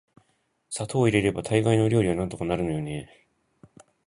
[0.71, 3.23] 砂糖を入れれば大概の料理はなんとかなるのよね～